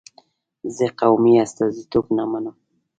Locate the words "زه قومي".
0.75-1.33